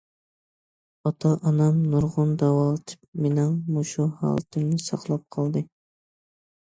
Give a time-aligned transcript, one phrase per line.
[1.09, 5.63] ئاتا- ئانام نۇرغۇن داۋالىتىپ مېنىڭ مۇشۇ ھالىتىمنى ساقلاپ قالدى.